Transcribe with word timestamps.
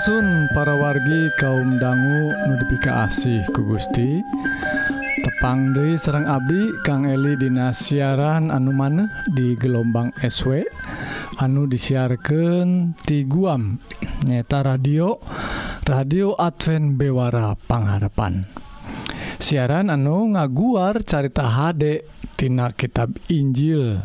Asun 0.00 0.48
para 0.56 0.80
wargi 0.80 1.28
kaum 1.36 1.76
dangu 1.76 2.32
nudipika 2.48 3.04
asih 3.04 3.44
ku 3.52 3.68
Gusti. 3.68 4.24
Tepang 5.20 5.76
Dei 5.76 6.00
Serang 6.00 6.24
Abdi 6.24 6.72
Kang 6.80 7.04
Eli 7.04 7.36
Dina 7.36 7.68
siaran 7.68 8.48
anu 8.48 8.72
maneh 8.72 9.12
di 9.28 9.52
gelombang 9.60 10.08
SW 10.16 10.64
anu 11.36 11.68
disiarkan 11.68 12.96
ti 12.96 13.28
Guam 13.28 13.76
nyata 14.24 14.72
radio 14.72 15.20
radio 15.84 16.32
Advent 16.32 16.96
Bewara 16.96 17.52
Pangharapan. 17.52 18.48
Siaran 19.36 19.92
anu 19.92 20.32
ngaguar 20.32 21.04
carita 21.04 21.44
HD 21.44 22.00
tina 22.40 22.72
kitab 22.72 23.20
Injil. 23.28 24.00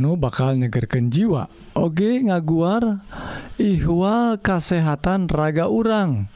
Nu 0.00 0.16
bakal 0.16 0.56
nyegerken 0.56 1.12
jiwa. 1.12 1.48
Oge 1.76 2.24
ngaguar 2.24 2.84
dan 2.84 3.35
ihwal 3.56 4.36
kasehatan 4.40 5.28
raga 5.28 5.68
urang. 5.68 6.28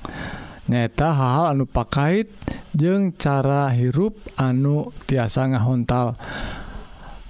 Nyata 0.71 1.11
hal 1.13 1.45
anu 1.57 1.67
pakait 1.67 2.31
jeung 2.71 3.11
cara 3.19 3.75
hirup 3.75 4.15
anu 4.39 4.95
tiasa 5.11 5.51
ngahontal 5.51 6.15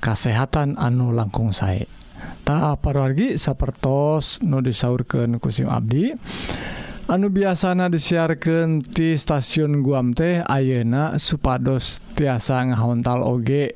kasehatan 0.04 0.76
anu 0.76 1.12
langkung 1.16 1.48
saya 1.48 1.88
tak 2.44 2.84
parwargi 2.84 3.40
sapertos 3.40 4.44
nu 4.44 4.60
disaurken 4.60 5.40
kusim 5.40 5.72
Abdi 5.72 6.12
anu 7.08 7.32
biasana 7.32 7.88
disiarkan 7.88 8.84
di 8.84 9.16
stasiun 9.16 9.80
Guam 9.80 10.12
teh 10.12 10.44
Ayeuna 10.44 11.16
supados 11.16 12.04
tiasa 12.12 12.68
ngahontal 12.68 13.24
oge. 13.24 13.72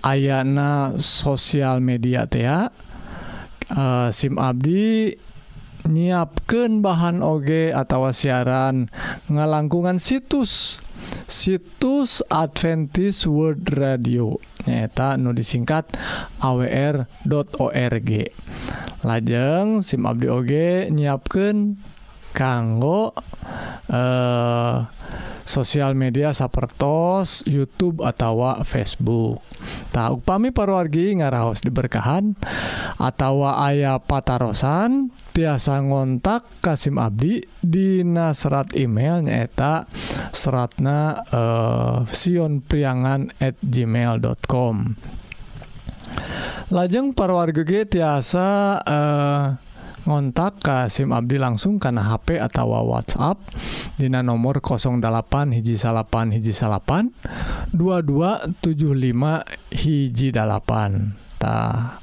Ayana 0.00 0.96
sosial 0.96 1.84
media 1.84 2.24
tea 2.24 2.72
uh, 3.74 4.08
SIM 4.14 4.36
Abdi 4.38 5.14
nyiapkan 5.88 6.84
bahan 6.84 7.24
oge 7.24 7.72
atau 7.72 8.12
siaran 8.12 8.92
ngalangkungan 9.32 9.96
situs 9.96 10.78
situs 11.24 12.20
Adventist 12.28 13.24
World 13.24 13.64
Radio 13.72 14.36
nyata 14.68 15.16
nu 15.16 15.32
disingkat 15.32 15.88
awr.org 16.44 18.10
lajeng 19.00 19.68
SIM 19.80 20.02
Abdi 20.04 20.26
oge 20.28 20.68
nyiapkan 20.92 21.80
kanggo 22.36 23.16
eh 23.90 23.96
uh, 23.96 24.78
sosial 25.50 25.98
media 25.98 26.30
sapertos 26.30 27.42
YouTube 27.42 28.06
atau 28.06 28.46
Facebook. 28.62 29.42
Tahu 29.90 30.22
upami 30.22 30.54
parwargi 30.54 31.18
ngaraos 31.18 31.66
diberkahan 31.66 32.38
atau 33.02 33.42
ayah 33.66 33.98
patarosan 33.98 35.10
tiasa 35.34 35.82
ngontak 35.82 36.46
Kasim 36.62 37.02
Abdi 37.02 37.42
di 37.58 38.06
serat 38.30 38.78
email 38.78 39.26
nyaeta 39.26 39.90
seratna 40.30 41.18
uh, 41.34 42.06
Sion 42.06 42.62
priangan 42.62 43.34
at 43.42 43.58
gmail.com 43.58 44.94
lajeng 46.70 47.10
parwarga 47.10 47.66
ge 47.66 47.82
tiasa 47.82 48.78
uh, 48.78 49.69
ngontak 50.04 50.62
ka 50.64 50.88
SIM 50.88 51.12
Abdi 51.12 51.36
langsung 51.36 51.76
karena 51.76 52.06
HP 52.12 52.40
atau 52.40 52.72
WhatsApp. 52.72 53.36
Dina 54.00 54.24
nomor 54.24 54.60
08 54.64 55.52
hiji 55.56 55.76
salapan 55.76 56.32
hiji 56.32 56.52
salapan 56.56 57.12
2275 57.74 58.64
hiji 59.74 60.28
dalapan. 60.32 61.16
Ta 61.40 61.56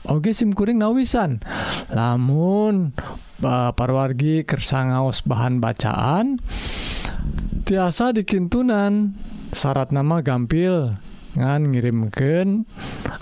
Oke 0.10 0.34
SIM 0.34 0.54
kuring 0.54 0.82
nawisan. 0.82 1.42
Lamun 1.94 2.94
uh, 3.42 3.72
parwargi 3.74 4.46
kersangaos 4.46 5.22
bahan 5.26 5.62
bacaan 5.62 6.42
tiasa 7.68 8.16
dikintunan 8.16 9.14
syarat 9.52 9.92
nama 9.92 10.24
gampil. 10.24 11.07
ngan 11.38 11.70
ngirimken 11.70 12.66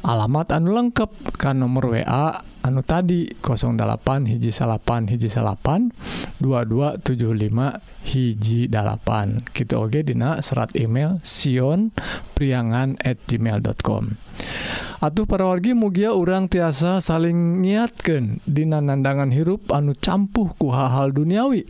alamat 0.07 0.55
anu 0.55 0.71
lengkap 0.71 1.35
kan 1.35 1.59
nomor 1.59 1.91
WA 1.91 2.39
anu 2.63 2.79
tadi 2.81 3.27
08 3.43 4.31
hiji 4.31 4.49
salapan 4.55 5.11
hiji 5.11 5.27
salapan 5.27 5.91
2275 6.39 8.07
hiji 8.07 8.71
dalapan 8.71 9.43
gitu 9.51 9.83
oge 9.83 10.01
dina 10.07 10.39
serat 10.39 10.71
email 10.79 11.19
Sion 11.21 11.91
priangan@gmail.com 12.39 14.03
Atuh 15.05 15.29
parawargi 15.29 15.77
mugia 15.77 16.17
urang 16.17 16.49
tiasa 16.49 16.97
saling 16.97 17.61
niatkan 17.61 18.41
Dina 18.41 18.81
nandangan 18.81 19.29
hirup 19.29 19.69
anu 19.69 19.93
campuh 19.93 20.49
ku 20.57 20.73
hal-hal 20.73 21.13
duniawi. 21.13 21.61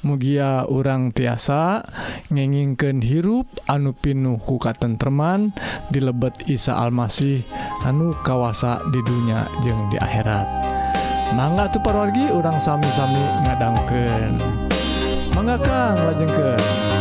Mugia 0.00 0.64
urang 0.72 1.12
tiasa 1.12 1.84
ngengingken 2.32 3.04
hirup 3.04 3.44
anu 3.68 3.92
pinuh 3.92 4.40
ku 4.40 4.56
di 5.92 6.00
lebet 6.00 6.32
Isa 6.48 6.80
Almasih 6.80 7.44
anu 7.84 8.16
kawasa 8.24 8.80
di 8.88 9.04
dunia 9.04 9.52
jeung 9.60 9.92
di 9.92 10.00
akhirat. 10.00 10.48
Mangga 11.36 11.68
tuh 11.68 11.84
parwargi 11.84 12.32
urang 12.32 12.56
sami-sami 12.56 13.20
ngadangken 13.44 14.40
mangga 15.36 15.60
Kang 15.60 16.08
lajengkeun. 16.08 16.91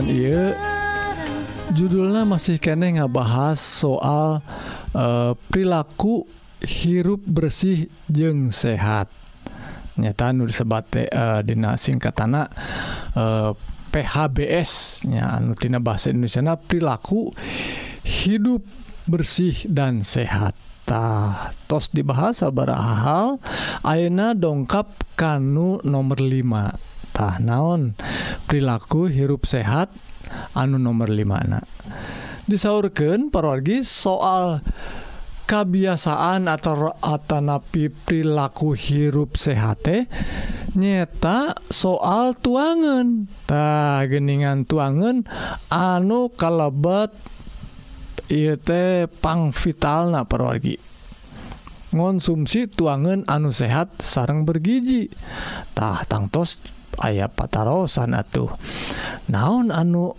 dinten 0.00 0.16
Ieu 0.16 0.56
judulnya 1.76 2.24
masih 2.24 2.56
kene 2.56 2.96
ngebahas 2.96 3.60
soal 3.60 4.40
uh, 4.96 5.32
perilaku 5.52 6.24
hirup 6.64 7.20
bersih 7.24 7.88
jeng 8.08 8.48
sehat. 8.50 9.12
Nyata 10.00 10.32
nu 10.32 10.48
disebat 10.48 10.88
uh, 10.96 11.04
eh, 11.04 11.40
dina 11.44 11.76
singkatana 11.76 12.48
eh, 13.12 13.20
uh, 13.20 13.52
PHBS 13.92 15.04
nya 15.10 15.36
anutina 15.36 15.76
bahasa 15.82 16.08
Indonesia 16.08 16.56
perilaku 16.56 17.34
hidup 18.04 18.64
bersih 19.04 19.68
dan 19.68 20.00
sehat. 20.00 20.56
Tos 21.70 21.86
dibahas 21.94 22.42
sabaraha 22.42 22.94
hal 22.98 23.28
Aina 23.86 24.34
dongkap 24.34 24.90
kanu 25.14 25.78
nomor 25.86 26.18
5 26.18 26.89
tah 27.10 27.38
naon? 27.42 27.98
Perilaku 28.46 29.10
hirup 29.10 29.46
sehat 29.46 29.90
anu 30.54 30.78
nomor 30.78 31.10
5 31.10 31.44
anak 31.46 31.64
disaurkan 32.50 33.30
parorgi 33.30 33.86
soal 33.86 34.58
kebiasaan 35.46 36.50
atau 36.50 36.90
atanapi 36.98 37.90
perilaku 37.90 38.74
hirup 38.74 39.38
sehat 39.38 39.86
nyeta 40.74 41.54
soal 41.70 42.34
tuangan 42.38 43.30
tak 43.46 44.14
geningan 44.14 44.66
tuangan 44.66 45.26
anu 45.70 46.30
kalebet 46.34 47.10
pang 49.22 49.50
vital 49.50 50.14
nah 50.14 50.26
perwargi 50.26 50.78
konsumsi 51.90 52.70
tuangan 52.70 53.26
anu 53.26 53.50
sehat 53.50 53.98
sarang 53.98 54.46
bergijitah 54.46 56.06
tangtos 56.06 56.62
ayaah 56.98 57.30
patarosan 57.30 58.18
atuh. 58.18 58.50
Naon 59.30 59.70
anu 59.70 60.16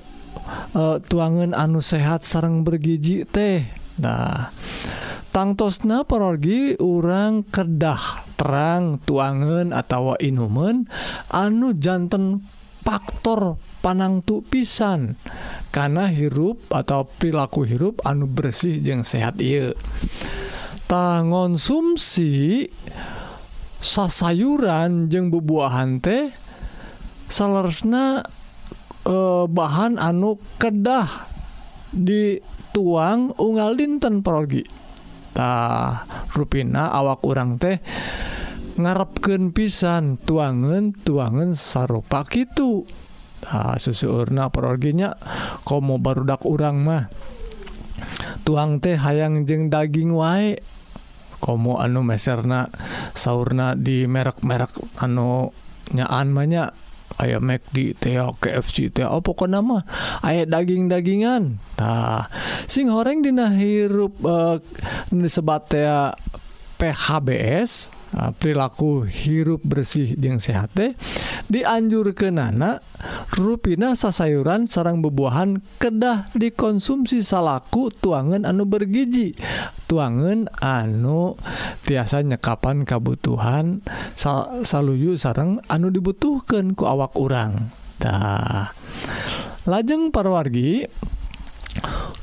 e, 0.71 0.79
uh, 0.79 0.97
tuangan 1.03 1.51
anu 1.51 1.83
sehat 1.83 2.23
sarang 2.23 2.63
bergiji 2.63 3.27
teh? 3.27 3.67
Nah 3.99 4.55
tangtosna 5.35 6.07
perorgi 6.07 6.79
urang 6.79 7.43
kedah 7.43 8.27
terang 8.39 8.99
tuangan 9.03 9.75
atau 9.75 10.15
inumen 10.19 10.87
anu 11.31 11.75
jantan 11.75 12.39
faktor 12.81 13.59
panangtu 13.83 14.45
pisan. 14.47 15.19
Karena 15.71 16.11
hirup 16.11 16.67
atau 16.67 17.07
perilaku 17.07 17.63
hirup 17.63 18.03
anu 18.03 18.27
bersih 18.27 18.83
jeung 18.83 19.07
sehat 19.07 19.39
I 19.39 19.71
tangonsumsi 20.91 22.67
sasayuran 23.79 25.07
jeung 25.07 25.31
bubuahan 25.31 26.03
teh 26.03 26.35
selesna 27.31 28.27
eh, 29.07 29.45
bahan 29.47 29.95
anu 29.95 30.35
kedah 30.59 31.31
dituang 31.95 33.31
unggal 33.39 33.79
dinten 33.79 34.19
perogitah 34.19 36.03
ruina 36.35 36.91
awak 36.91 37.23
urang 37.23 37.55
teh 37.55 37.79
ngarepken 38.75 39.51
pisan 39.51 40.19
tuangan 40.19 40.95
tuangan 40.95 41.55
sarupa 41.55 42.23
gitu 42.27 42.87
nah, 43.47 43.75
susuurna 43.75 44.53
perorginya 44.53 45.17
komo 45.65 45.97
barudak 45.97 46.45
urang 46.45 46.85
mah. 46.85 47.09
Tuang 48.41 48.81
teh 48.81 48.97
hayang 48.97 49.45
jeng 49.45 49.69
daging 49.69 50.13
wae. 50.13 50.57
Komo 51.41 51.81
anu 51.81 52.05
meserna 52.05 52.69
sauna 53.17 53.73
di 53.73 54.05
merek-merek 54.05 55.01
anu 55.01 55.49
nyaan 55.89 56.37
banyak 56.37 56.69
aya 57.21 57.37
McD 57.37 57.93
KFC 58.41 58.89
teh. 58.89 59.05
Oh, 59.05 59.13
Nama 59.13 59.17
oh, 59.17 59.21
pokoknya 59.21 59.61
mah 59.61 59.85
aya 60.25 60.49
daging-dagingan. 60.49 61.61
Tah. 61.77 62.25
Sing 62.65 62.89
horeng 62.89 63.21
dina 63.21 63.53
hirup 63.53 64.17
eh, 64.25 64.57
uh, 64.57 64.57
ya 65.77 66.17
PHBS 66.81 67.93
ah, 68.17 68.33
perilaku 68.33 69.05
hirup 69.05 69.61
bersih 69.61 70.17
jeung 70.17 70.41
sehat 70.41 70.73
dianjur 71.45 72.17
ke 72.17 72.33
nana 72.33 72.81
ruina 73.37 73.93
sasayuran 73.93 74.65
sarang 74.65 75.05
bebuahan 75.05 75.61
kedah 75.77 76.33
dikonsumsi 76.33 77.21
salaku 77.21 77.93
tuangan 77.93 78.49
anu 78.49 78.65
bergiji. 78.65 79.37
Tuangan 79.85 80.49
anu 80.57 81.37
tiasa 81.85 82.25
nyekapan 82.25 82.87
kabutuhan 82.89 83.85
sal 84.17 84.65
saluyu 84.65 85.21
sarang 85.21 85.61
anu 85.69 85.93
dibutuhkan 85.93 86.73
ku 86.73 86.89
awak 86.89 87.13
orangtah 87.13 88.73
lajeng 89.69 90.09
parwargi 90.09 90.89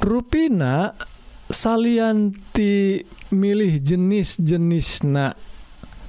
ruina 0.02 0.96
salianti 1.48 3.04
milih 3.32 3.80
jenis-jenis 3.80 5.04
na 5.08 5.32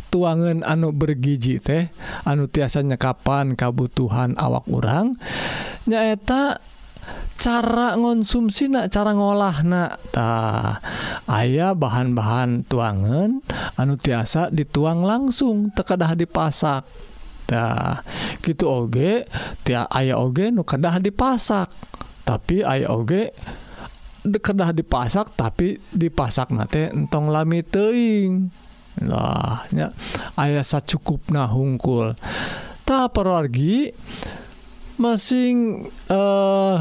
tuangan 0.10 0.66
anu 0.66 0.92
bergiji 0.92 1.62
teh 1.62 1.92
anu 2.26 2.50
tiasa 2.50 2.82
nyekapan 2.82 3.54
kabutuhan 3.54 4.36
awak 4.36 4.66
orang 4.68 5.16
nyaeta 5.86 6.60
cara 7.40 7.96
ngonsumsi 7.96 8.68
nak 8.68 8.92
cara 8.92 9.16
ngolah 9.16 9.64
naktah 9.64 10.84
ayaah 11.30 11.78
bahan-bahan 11.78 12.68
tuangan 12.68 13.40
anu 13.80 13.94
tiasa 13.96 14.52
dituang 14.52 15.06
langsung 15.06 15.72
tekedah 15.72 16.18
dipasaktah 16.20 18.04
gitu 18.44 18.66
oge 18.68 19.30
tiap 19.64 19.88
aya 19.94 20.18
oge 20.18 20.50
nu 20.50 20.66
kedah 20.66 20.98
dipasak. 21.02 21.70
Tapi 22.26 22.62
aya 22.62 22.94
oge 22.94 23.34
dekedah 24.24 24.76
dipasak 24.76 25.34
tapi 25.34 25.80
dipasak 25.94 26.52
nate 26.52 26.92
entong 26.92 27.32
lami 27.32 27.64
teing 27.64 28.52
lahnya 29.00 29.96
ayah 30.36 30.66
sacukup 30.66 31.32
nah 31.32 31.48
hungkul. 31.48 32.18
Tak 32.84 33.14
perwargi 33.16 33.94
masing 35.00 35.88
eh 36.12 36.78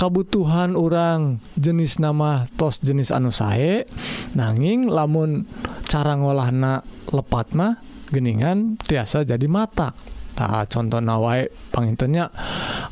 kabutuhan 0.00 0.80
orang 0.80 1.44
jenis 1.60 2.00
nama 2.00 2.48
tos 2.56 2.80
jenis 2.80 3.12
anu 3.12 3.28
sae 3.28 3.84
nanging 4.32 4.88
lamun 4.88 5.44
cara 5.84 6.16
ngolah 6.16 6.48
na 6.48 6.80
lepat 7.12 7.52
mah 7.52 7.76
geningan 8.08 8.80
tiasa 8.80 9.28
jadi 9.28 9.44
mata 9.44 9.92
tah 10.40 10.64
contoh 10.64 11.04
nawai 11.04 11.52
pangintennya 11.68 12.32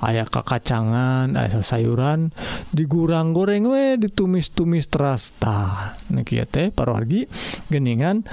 ayah 0.04 0.28
kakacangan 0.28 1.32
aya 1.32 1.64
sayuran 1.64 2.28
digurang 2.76 3.32
goreng 3.32 3.72
we 3.72 3.96
ditumis-tumis 3.96 4.92
teras. 4.92 5.32
Tah 5.40 5.96
niki 6.12 6.44
teh 6.44 6.68
parwargi 6.68 7.24
geningan 7.72 8.28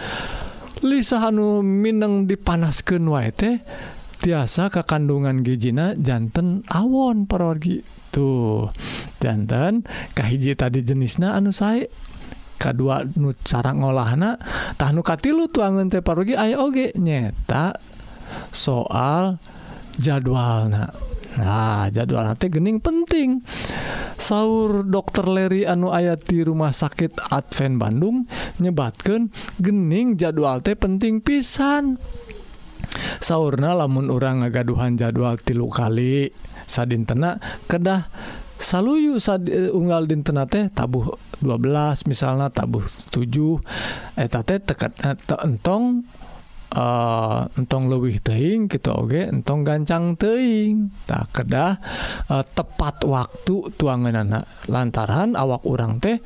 Lisa 0.83 1.23
Hanu 1.23 1.63
Mineng 1.63 2.27
dipanaskan 2.27 3.07
wae 3.07 3.31
teh 3.31 3.63
tiasa 4.19 4.67
ke 4.67 4.83
kandungan 4.83 5.47
gijina 5.47 5.95
jantan 5.95 6.67
awon 6.67 7.23
parwargi 7.23 7.87
tuh 8.11 8.67
jantan 9.23 9.87
kahiji 10.11 10.59
tadi 10.59 10.83
jenisnya 10.83 11.39
anu 11.39 11.55
saya 11.55 11.87
kedua 12.59 13.03
nu 13.15 13.31
cara 13.43 13.75
ngolahna 13.75 14.39
tahnu 14.75 15.03
katilu 15.03 15.47
tuangan 15.51 15.87
teh 15.91 16.03
parugi 16.03 16.35
ayo 16.35 16.67
oge 16.67 16.95
nyeta 16.95 17.75
soal 18.51 19.37
jadwal 19.99 20.67
nah 20.69 20.89
Nah, 21.35 21.91
jadwal 21.91 22.23
nanti 22.23 22.47
gening 22.47 22.79
penting. 22.79 23.43
Saur 24.15 24.87
dokter 24.87 25.27
Leri 25.27 25.67
anu 25.67 25.91
ayat 25.91 26.23
di 26.23 26.39
rumah 26.39 26.71
sakit 26.71 27.27
Advent 27.27 27.75
Bandung 27.75 28.23
nyebatkan 28.63 29.27
gening 29.59 30.15
jadwal 30.15 30.63
teh 30.63 30.79
penting 30.79 31.19
pisan. 31.19 31.99
Saurna 33.19 33.75
lamun 33.75 34.07
orang 34.07 34.47
ngagaduhan 34.47 34.95
jadwal 34.95 35.35
tilu 35.35 35.67
kali 35.67 36.31
sadintena 36.63 37.37
kedah 37.67 38.07
saluyu 38.55 39.19
sad, 39.19 39.51
eh, 39.51 39.67
unggal 39.75 40.07
dintena 40.07 40.47
teh 40.47 40.71
tabuh 40.71 41.19
12 41.43 42.07
misalnya 42.07 42.47
tabuh 42.47 42.87
7 43.11 43.59
eta 44.15 44.39
teh 44.47 44.63
tekat 44.63 44.95
eh, 45.03 45.19
entong 45.43 46.07
uh, 46.75 47.47
entong 47.55 47.87
lebih 47.87 48.21
teing 48.21 48.67
gitu 48.67 48.91
oke. 48.91 49.09
Okay. 49.09 49.23
entong 49.31 49.63
gancang 49.63 50.19
teing 50.19 50.91
tak 51.07 51.15
nah, 51.15 51.25
kedah 51.31 51.73
uh, 52.29 52.43
tepat 52.43 53.01
waktu 53.07 53.73
tuangan 53.79 54.15
anak 54.15 54.45
lantaran 54.67 55.33
awak 55.33 55.63
orang 55.63 55.97
teh 56.03 56.19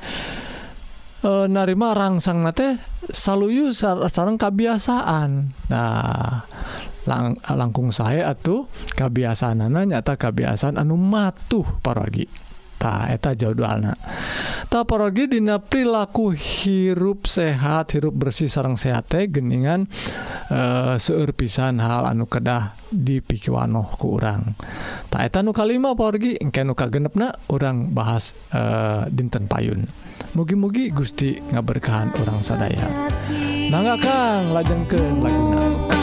uh, 1.24 1.46
narima 1.46 1.94
rangsang 1.94 2.44
teh 2.52 2.76
saluyu 3.08 3.72
sarang 3.72 4.36
kebiasaan 4.36 5.54
nah 5.70 6.44
lang 7.08 7.40
langkung 7.56 7.90
saya 7.90 8.28
atuh 8.28 8.68
kebiasaan 8.94 9.64
nana 9.64 9.88
nyata 9.88 10.20
kebiasaan 10.20 10.76
anu 10.76 11.00
matuh 11.00 11.64
paragi. 11.80 12.49
eta 12.80 13.36
jadwalna. 13.36 13.92
Taporogi 14.72 15.28
Dina 15.28 15.60
perilaku 15.60 16.32
hirup 16.32 17.28
sehat 17.28 17.92
hirup 17.92 18.16
bersih 18.16 18.48
sarang 18.48 18.80
sehat 18.80 19.10
geningan 19.10 19.90
e, 20.48 20.60
seueur 20.96 21.34
pisan 21.36 21.82
hal 21.82 22.06
anu 22.06 22.30
kedah 22.30 22.78
dipikiwanoh 22.88 23.98
ke 23.98 24.06
urang. 24.06 24.56
Taeta 25.12 25.44
nu 25.44 25.52
kalima 25.52 25.92
porgi 25.92 26.40
engke 26.40 26.64
nuka 26.64 26.88
genepna 26.88 27.34
orang 27.52 27.92
bahas 27.92 28.32
e, 28.54 28.62
dinten 29.10 29.50
payun. 29.50 29.84
Mugi-mugi 30.30 30.94
Gusti 30.94 31.34
ngaberkahan 31.50 32.14
orang 32.22 32.38
sadaya. 32.46 32.86
Nanggakan 33.70 34.54
lajengkeun 34.54 35.18
laguna. 35.18 35.99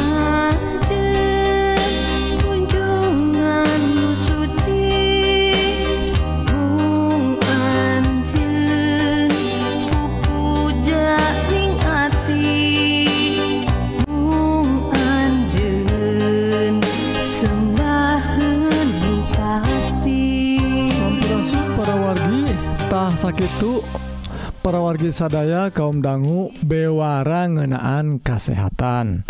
sakitu 23.17 23.81
para 24.61 24.77
wargi 24.77 25.09
sadaya 25.09 25.73
kaum 25.73 26.05
dangu 26.05 26.53
bewara 26.61 27.49
ngenaan 27.49 28.21
kesehatan 28.21 29.25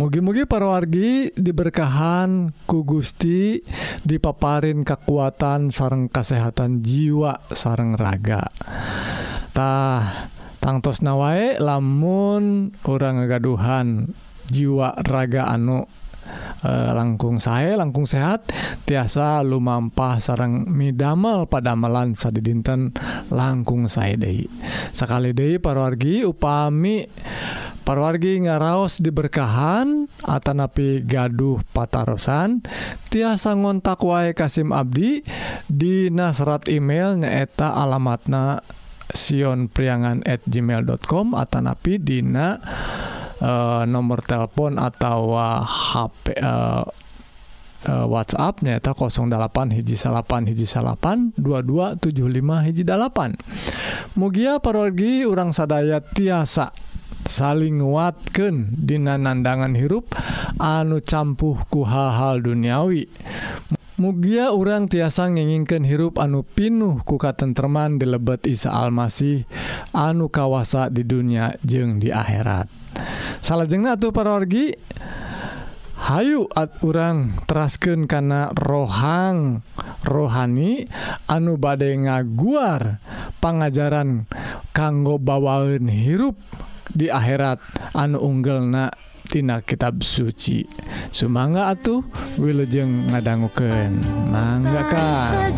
mugi-mugi 0.00 0.48
para 0.48 0.64
wargi 0.64 1.28
diberkahan 1.36 2.56
ku 2.64 2.88
Gusti 2.88 3.60
dipaparin 4.00 4.80
kekuatan 4.80 5.68
sarang 5.68 6.08
kesehatan 6.08 6.80
jiwa 6.80 7.36
sarang 7.52 8.00
ragatah 8.00 8.64
tangtos 10.64 11.04
nawae 11.04 11.60
lamun 11.60 12.72
orang 12.88 13.20
ngagaduhan 13.20 14.08
jiwa 14.48 14.96
raga 15.04 15.52
anu 15.52 15.84
e, 16.62 16.70
langkung 16.94 17.38
saya 17.38 17.74
langkung 17.78 18.04
sehat 18.04 18.48
tiasa 18.84 19.42
lumampah 19.44 20.18
sarang 20.18 20.66
midamel 20.68 21.46
pada 21.46 21.74
melan 21.74 22.14
sad 22.14 22.38
dinten 22.38 22.94
langkung 23.32 23.86
saya 23.90 24.14
De 24.18 24.46
sekali 24.92 25.34
De 25.34 25.58
parwargi 25.58 26.24
upami 26.26 27.06
parwargi 27.82 28.44
ngaraos 28.44 29.00
diberkahan 29.00 30.10
Atanapi 30.26 31.06
gaduh 31.06 31.62
patarosan 31.72 32.60
tiasa 33.08 33.56
ngontak 33.56 34.02
wae 34.04 34.36
Kasim 34.36 34.74
Abdi 34.76 35.24
di 35.64 36.12
nasrat 36.12 36.68
email 36.68 37.16
nyaeta 37.16 37.72
alamatna 37.72 38.60
Sion 39.08 39.72
priangan 39.72 40.20
at 40.28 40.44
gmail.com 40.44 41.32
Atanapi 41.32 41.96
Dina 41.96 42.60
uh, 43.42 43.82
nomor 43.86 44.22
telepon 44.22 44.78
atau 44.78 45.34
eh, 45.34 45.42
uh, 45.42 45.62
HP 45.62 46.24
uh, 46.38 46.38
eh, 46.38 46.84
uh, 47.90 48.06
WhatsApp 48.10 48.62
nyata 48.62 48.92
08 48.94 49.78
hiji 49.78 49.94
salapan 49.94 50.46
hiji 50.46 50.66
salapan 50.66 51.30
2275 51.38 52.66
hiji 52.66 52.82
dalapan 52.82 53.38
Mugia 54.18 54.58
parorgi 54.58 55.22
urang 55.22 55.54
sadaya 55.54 56.02
tiasa 56.02 56.74
saling 57.28 57.84
nguatkan 57.84 58.72
dina 58.72 59.20
nandangan 59.20 59.76
hirup 59.76 60.10
anu 60.58 60.98
campuhku 61.04 61.86
hal-hal 61.86 62.42
duniawi 62.42 63.06
Mugia 63.98 64.54
urang 64.54 64.86
tiasa 64.86 65.26
nginginkan 65.26 65.82
hirup 65.82 66.22
anu 66.22 66.46
pinuh 66.46 67.02
kuka 67.02 67.34
tentman 67.34 67.98
dilebet 67.98 68.46
Isa 68.46 68.70
Almasih 68.70 69.42
anu 69.90 70.30
kawasa 70.30 70.86
di 70.86 71.02
dunia 71.02 71.58
jeung 71.66 71.98
di 71.98 72.14
akhirat. 72.14 72.70
salahjeng 73.38 73.86
tuh 73.98 74.10
parorgi. 74.12 74.74
Hayu 75.98 76.46
at 76.54 76.78
urang 76.86 77.34
terasken 77.44 78.06
kana 78.06 78.54
rohang. 78.54 79.66
Rohani 80.06 80.86
anu 81.26 81.58
badai 81.58 81.98
ngaguar 81.98 83.02
pengajaran 83.42 84.24
kanggo 84.70 85.18
bawaun 85.20 85.90
hirup 85.90 86.38
di 86.88 87.10
akhirat 87.12 87.60
anu 87.92 88.22
unggelnatina 88.24 89.60
kitab 89.66 90.00
suci. 90.00 90.64
Sumangga 91.12 91.74
atuh 91.74 92.00
Wilujeng 92.38 93.10
ngadangguken 93.10 94.00
manggakan 94.32 95.52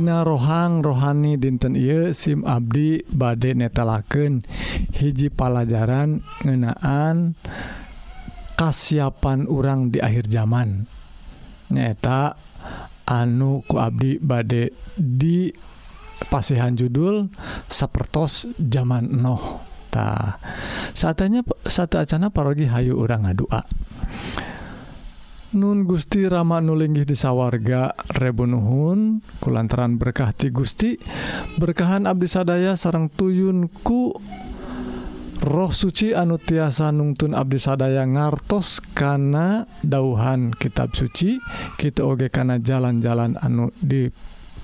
Dina 0.00 0.24
rohang 0.24 0.80
rohani 0.80 1.36
dinten 1.36 1.76
Ieu 1.76 2.16
SIM 2.16 2.40
Abdi 2.48 3.04
bade 3.12 3.52
netalaken 3.52 4.40
hiji 4.96 5.28
pelajaran 5.28 6.24
ngenaan 6.40 7.36
kasiapan 8.56 9.44
urang 9.44 9.92
di 9.92 10.00
akhir 10.00 10.32
zaman. 10.32 10.88
Nyata 11.68 12.32
anu 13.12 13.60
ku 13.68 13.76
Abdi 13.76 14.16
bade 14.16 14.72
di 14.96 15.52
pasihan 16.32 16.72
judul 16.72 17.28
sapertos 17.68 18.48
zaman 18.56 19.04
Noh. 19.04 19.60
Ta 19.92 20.40
saatnya 20.96 21.44
satu 21.68 22.00
acana 22.00 22.32
parogi 22.32 22.64
Hayu 22.64 22.96
orang 22.96 23.28
ngadua. 23.28 23.68
Nun 25.50 25.82
Gusti 25.82 26.30
Rama 26.30 26.62
nulinggih 26.62 27.02
disawarga 27.02 27.90
Rebunuhun 28.14 29.18
kulantaran 29.42 29.98
berkah 29.98 30.30
ti 30.30 30.46
Gusti. 30.46 30.94
Berkahan 31.58 32.06
Abdi 32.06 32.30
sadaya 32.30 32.78
sarang 32.78 33.10
tuyunku. 33.10 34.14
Roh 35.40 35.72
suci 35.74 36.14
anu 36.14 36.38
tiasa 36.38 36.94
nungtun 36.94 37.34
Abdi 37.34 37.58
sadaya 37.58 38.06
ngartos 38.06 38.78
kana 38.94 39.66
dauhan 39.82 40.54
kitab 40.54 40.94
suci. 40.94 41.42
Kita 41.74 42.06
oge 42.06 42.30
kana 42.30 42.62
jalan-jalan 42.62 43.34
anu 43.42 43.74
di 43.74 44.06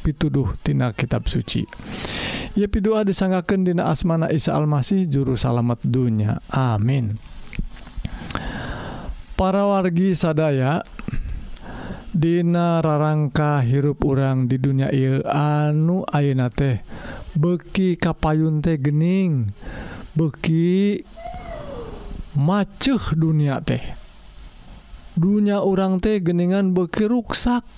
pituduhtina 0.06 0.94
kitab 0.94 1.26
suci. 1.26 1.66
Ia 2.54 2.70
pidoa 2.70 3.02
disanggaken 3.02 3.66
dina 3.66 3.90
asmana 3.90 4.30
Isa 4.30 4.54
Almasih 4.54 5.10
juru 5.10 5.34
salamet 5.34 5.82
dunya. 5.82 6.38
Amin. 6.54 7.18
para 9.36 9.68
wargi 9.68 10.16
sadaya 10.16 10.80
Dina 12.16 12.80
rarangka 12.80 13.60
hirup 13.60 14.00
urang 14.08 14.48
di 14.48 14.56
dunia 14.56 14.88
il 14.88 15.20
anu 15.28 16.00
ayeuna 16.08 16.48
teh 16.48 16.80
beki 17.36 18.00
kapayun 18.00 18.64
teh 18.64 18.80
gening 18.80 19.52
beki 20.16 21.04
macuh 22.40 23.12
dunia 23.12 23.60
teh. 23.60 23.84
Dunia 25.12 25.60
orang 25.60 26.00
teh 26.00 26.24
geningan 26.24 26.72
beki 26.72 27.04
ruksak. 27.04 27.68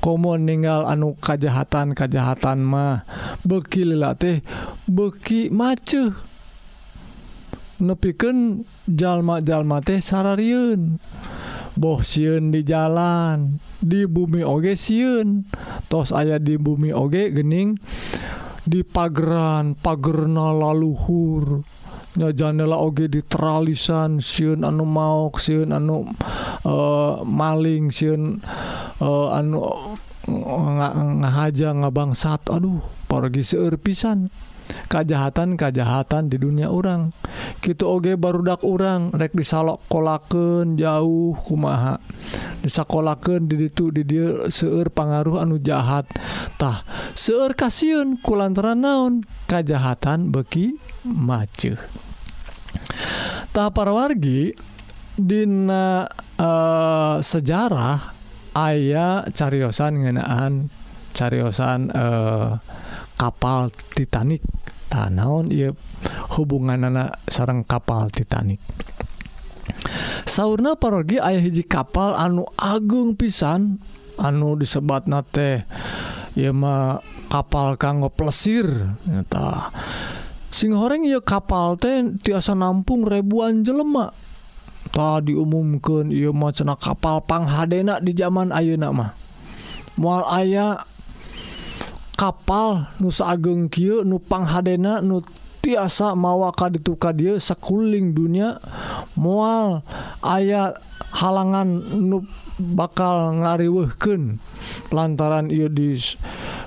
Komo 0.00 0.40
ninggal 0.40 0.88
anu 0.88 1.12
kajahatan 1.20 1.92
kajahatan 1.92 2.64
mah 2.64 3.04
beki 3.44 3.92
lila 3.92 4.16
teh 4.16 4.40
beki 4.88 5.52
macuh 5.52 6.16
nepiken 7.80 8.64
jalma-jalma 8.86 9.80
teh 9.80 9.98
sarariun 9.98 11.00
boh 11.80 12.04
siun 12.04 12.52
di 12.52 12.60
jalan 12.60 13.56
di 13.80 14.04
bumi 14.04 14.44
oge 14.44 14.76
siun 14.76 15.48
tos 15.88 16.12
aya 16.12 16.36
di 16.36 16.60
bumi 16.60 16.92
oge 16.92 17.32
gening 17.32 17.80
di 18.70 18.84
pageran 18.84 19.74
pagerna 19.74 20.52
laluhur. 20.52 21.64
Nya 22.10 22.34
janela 22.34 22.74
oge 22.82 23.06
di 23.06 23.22
teralisan 23.22 24.18
siun 24.18 24.66
anu 24.66 24.82
mau 24.82 25.30
siun 25.30 25.70
anu 25.70 26.02
uh, 26.66 27.22
maling 27.22 27.94
siun 27.94 28.42
uh, 28.98 29.30
eh, 29.30 29.38
anu 29.38 29.62
ngahaja 31.22 31.70
ngabangsat 31.70 32.50
aduh 32.50 32.82
pergi 33.06 33.46
seueur 33.46 33.78
pisan. 33.78 34.26
kejahatan-kejahatan 34.90 36.26
di 36.26 36.36
dunia 36.42 36.66
orang. 36.66 37.14
Gitu 37.62 37.86
Oge 37.86 38.18
barudak 38.18 38.66
orang 38.66 39.14
rek 39.14 39.32
disalok 39.38 39.86
kolaken 39.86 40.74
jauh 40.74 41.38
kumaha. 41.46 42.02
Disakolaken 42.60 43.48
did 43.48 43.72
itu 43.72 43.88
di 43.88 44.02
dia 44.04 44.50
seueur 44.52 44.92
pengaruh 44.92 45.40
anu 45.40 45.56
jahattah 45.56 46.84
seueur 47.16 47.56
kasiun 47.56 48.20
kulantaran 48.20 48.84
naon? 48.84 49.24
Kejahatan 49.48 50.28
beki 50.28 50.76
mace 51.08 51.78
tahap 53.50 53.74
para 53.74 53.92
wargi 53.94 54.54
Dina 55.20 56.08
uh, 56.40 57.16
sejarah 57.20 58.16
ayah 58.56 59.26
cariyosan 59.28 60.00
ngenaan 60.00 60.72
cariyosan 61.12 61.92
uh, 61.92 62.00
eh, 62.00 62.50
kapal 63.20 63.68
Titanic. 63.92 64.40
tanaon 64.90 65.54
ia 65.54 65.70
hubungan 66.34 66.90
anak 66.90 67.22
sarang 67.30 67.62
kapal 67.62 68.10
Titanic. 68.10 68.58
Sauna 70.26 70.74
parogi 70.74 71.22
ayah 71.22 71.40
hiji 71.40 71.62
kapal 71.62 72.18
anu 72.18 72.44
Agung 72.58 73.14
pisan 73.14 73.78
anu 74.18 74.58
disebat 74.58 75.06
nate 75.06 75.64
Yama 76.34 76.98
kapal 77.30 77.78
kanggo 77.78 78.10
plesirnyata 78.10 79.70
sing 80.50 80.74
goreng 80.74 81.06
ya 81.06 81.22
kapal 81.22 81.78
teh 81.78 82.18
tiasa 82.18 82.58
nampung 82.58 83.06
ribuan 83.06 83.62
jelemak 83.62 84.10
tadi 84.90 85.32
diumumkan 85.32 86.10
ia 86.10 86.34
macena 86.34 86.74
kapal 86.74 87.22
panghadena 87.22 88.02
di 88.02 88.12
zaman 88.12 88.50
Ayeuna 88.50 88.90
mah. 88.90 89.10
Mual 90.00 90.26
ayah 90.42 90.82
kapal 92.20 92.92
Nusa 93.00 93.32
Ageng 93.32 93.72
Ky 93.72 94.04
nupang 94.04 94.44
Hadena 94.44 95.00
nu 95.00 95.24
tiasa 95.64 96.12
mawaka 96.12 96.68
dituka 96.68 97.16
dia 97.16 97.40
sekuling 97.40 98.12
dunia 98.12 98.60
mual 99.16 99.80
ayat 100.20 100.76
halangan 101.16 101.68
nu 101.96 102.28
bakal 102.60 103.40
ngariwehken 103.40 104.36
lantaran 104.92 105.48
ia 105.48 105.72
di 105.72 105.96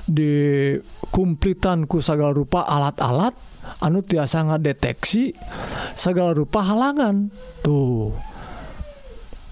dikumplitan 0.09 1.85
ku 1.85 2.01
segala 2.01 2.33
rupa 2.33 2.65
alat-alat 2.65 3.37
anu 3.79 4.01
tiasa 4.01 4.43
ngadeteksi 4.49 5.37
segala 5.93 6.33
rupa 6.33 6.65
halangan. 6.65 7.29
Tuh 7.61 8.11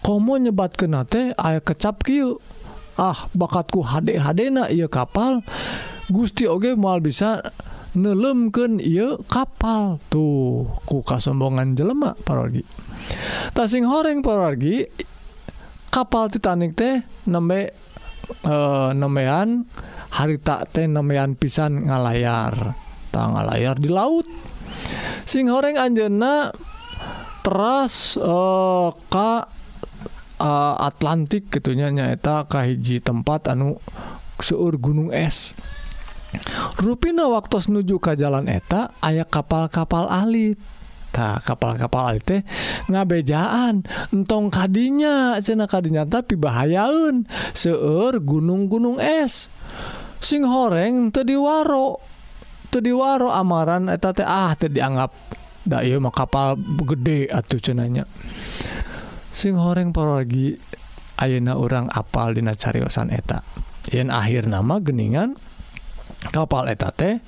komo 0.02 0.34
nyebat 0.42 0.74
kenate 0.76 1.38
aya 1.38 1.62
kecap 1.62 2.02
kiu 2.02 2.42
ah 3.00 3.30
bakatku 3.32 3.86
HD-hadena 3.86 4.68
ia 4.68 4.90
kapal 4.92 5.46
Gusti 6.12 6.44
Oge 6.46 6.76
mual 6.76 7.00
bisa 7.00 7.40
nelemken 7.96 8.84
ia 8.84 9.16
kapal 9.32 10.04
tuh. 10.12 10.68
Ku 10.84 11.02
kasombongan 11.02 11.74
jelema 11.80 12.14
parorgi 12.28 12.64
tasing 13.52 13.84
horeng 13.88 14.24
parorgi 14.24 14.88
kapal 15.92 16.32
Titanic 16.32 16.78
teh 16.78 17.04
nembe 17.28 17.76
e, 18.44 18.56
nemean 18.96 19.68
harita 20.16 20.64
teh 20.68 20.88
nemean 20.88 21.36
pisan 21.36 21.88
ngalayar. 21.88 22.76
Tanggal 23.12 23.44
layar 23.44 23.76
di 23.76 23.92
laut. 23.92 24.24
Sing 25.28 25.52
horeng 25.52 25.76
anjena 25.76 26.48
teras 27.44 28.16
e, 28.16 28.36
ka 29.12 29.52
e, 30.40 30.52
Atlantik 30.80 31.52
gitunya 31.52 31.92
nyaeta 31.92 32.48
kahiji 32.48 33.04
tempat 33.04 33.52
anu 33.52 33.76
seuur 34.40 34.80
gunung 34.80 35.12
es. 35.12 35.52
Ruina 36.80 37.28
waktu 37.28 37.60
nuju 37.68 38.00
ke 38.00 38.16
jalan 38.16 38.48
eta 38.48 38.92
aya 39.04 39.28
kapal-kapal 39.28 40.08
alit 40.08 40.56
tak 41.12 41.44
kapal-kapal 41.44 42.16
alit 42.16 42.24
teh 42.24 42.42
ngabejaan. 42.88 43.84
Entong 44.16 44.48
kadinya 44.48 45.36
cena 45.44 45.68
kadinya 45.68 46.08
tapi 46.08 46.40
bahayaun 46.40 47.28
seur 47.52 48.24
gunung-gunung 48.24 48.98
es. 48.98 49.52
Sing 50.24 50.48
horeng 50.48 51.12
tadi 51.12 51.36
waro. 51.36 52.00
Tadi 52.72 52.96
waro 52.96 53.28
amaran 53.36 53.92
eta 53.92 54.16
teh 54.16 54.24
ah 54.24 54.56
teh 54.56 54.72
dianggap 54.72 55.12
da 55.68 55.84
ieu 55.84 56.00
mah 56.00 56.16
kapal 56.16 56.58
gede 56.58 57.30
atuh 57.30 57.62
cenanya 57.62 58.02
sing 59.30 59.54
horeng 59.62 59.94
parorgi 59.94 60.58
ayeuna 61.22 61.54
orang 61.54 61.86
apal 61.94 62.34
dina 62.34 62.58
cariosan 62.58 63.14
eta. 63.14 63.46
Yen 63.90 64.14
akhir 64.14 64.46
nama 64.46 64.78
geningan 64.78 65.36
kapal 66.30 66.70
etate 66.70 67.26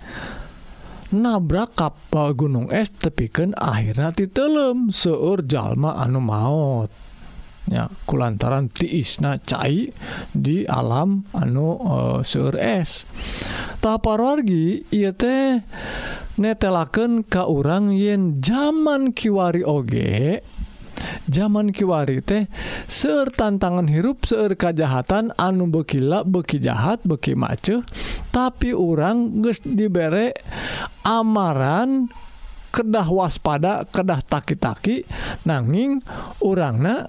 nabrak 1.10 1.74
kapal 1.74 2.38
gunung 2.38 2.70
es 2.70 2.94
tepikan 2.94 3.58
akhirnya 3.58 4.14
titelem 4.14 4.94
seueur 4.94 5.42
jalma 5.46 5.98
anu 5.98 6.22
maut 6.22 6.90
ya 7.70 7.88
kulantaran 8.04 8.68
tiisna 8.68 9.40
cai 9.40 9.88
di 10.36 10.68
alam 10.68 11.24
anu 11.32 11.80
uh, 11.80 12.20
seueur 12.26 12.60
es. 12.60 13.08
Taparwargi 13.80 14.84
ieu 14.92 15.14
teh 15.16 15.64
netelaken 16.40 17.24
ka 17.24 17.48
urang 17.48 17.94
yen 17.94 18.42
zaman 18.44 19.16
kiwari 19.16 19.64
oge 19.64 20.44
zaman 21.30 21.76
Kiwari 21.76 22.24
teh 22.24 22.48
ser 22.88 23.32
tantangan 23.32 23.88
hirup 23.88 24.28
seueur 24.28 24.56
kajahatan 24.56 25.32
anu 25.40 25.68
bekila 25.72 26.24
beki 26.28 26.60
jahat 26.60 27.00
beki 27.04 27.38
mace 27.38 27.84
tapi 28.34 28.74
orang 28.74 29.44
geus 29.44 29.62
diberre 29.62 30.34
amaran 31.06 32.10
kedah 32.74 33.06
waspada 33.06 33.86
kedah 33.86 34.26
taki-taki. 34.26 35.06
Nanging 35.46 36.02
urangna 36.42 37.06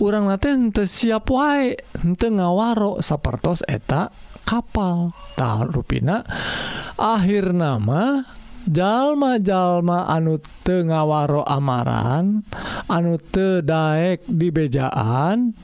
orang 0.00 0.32
nate 0.32 0.56
henteu 0.56 0.88
siap 0.88 1.28
wae 1.28 1.76
henteu 2.00 2.32
ngawaro 2.32 3.04
sapertos 3.04 3.60
eta 3.68 4.08
kapal. 4.48 5.12
Tah 5.36 5.68
rupina 5.68 6.24
akhir 6.96 7.52
nama 7.52 8.24
jalma-jalma 8.66 10.10
anu 10.10 10.42
Tengawaro 10.66 11.46
amaran 11.46 12.42
anu 12.90 13.18
tedaek 13.22 14.26
dibejaan 14.26 15.54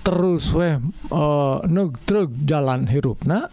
terus 0.00 0.50
weh 0.56 0.80
eh, 0.80 1.60
uh, 1.60 1.88
truk 2.08 2.32
jalan 2.48 2.88
hirupna 2.88 3.52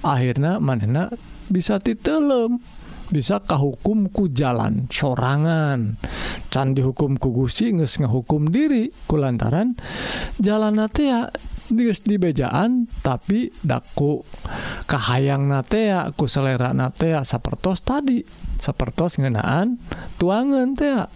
akhirnya 0.00 0.56
manena 0.56 1.12
bisa 1.52 1.76
titelem 1.80 2.60
bisa 3.08 3.40
kahukumku 3.40 4.28
jalan 4.36 4.84
sorangan. 4.92 5.96
Candi 6.52 6.84
hukum 6.84 7.16
kugusi 7.16 7.72
nges 7.76 8.00
ngehukum 8.04 8.52
diri 8.52 8.92
kulantaran 9.08 9.76
jalan 10.40 10.80
nate 10.80 11.08
ya 11.08 11.28
dibejaan 11.70 12.88
tapi 13.04 13.52
daku 13.60 14.24
Kahayang 14.88 15.52
nateaku 15.52 16.24
selera 16.26 16.72
natea 16.72 17.22
sapertos 17.22 17.84
tadi. 17.84 18.24
Sapertos 18.58 19.20
ngenaan 19.20 19.78
tuangan 20.16 20.74
tea 20.74 21.06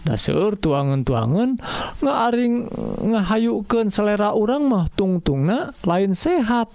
dasur 0.00 0.56
tuangan 0.56 1.04
tuangan 1.04 1.60
ngaring 2.00 2.72
ngahayukeun 3.04 3.92
selera 3.92 4.32
orang 4.32 4.64
mah 4.64 4.88
tungtungna 4.96 5.76
lain 5.84 6.16
sehat 6.16 6.72